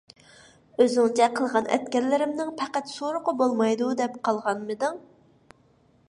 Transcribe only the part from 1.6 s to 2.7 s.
ئەتكەنلىرىمنىڭ